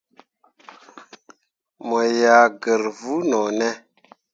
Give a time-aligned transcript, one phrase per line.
[1.87, 3.69] Mo yah gǝr vuu no ne?